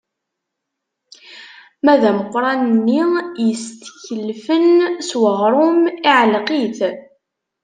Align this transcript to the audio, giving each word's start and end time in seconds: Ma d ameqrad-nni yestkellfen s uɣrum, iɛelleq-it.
Ma 1.83 1.93
d 2.01 2.03
ameqrad-nni 2.09 3.03
yestkellfen 3.47 4.65
s 5.07 5.09
uɣrum, 5.27 5.79
iɛelleq-it. 6.09 6.79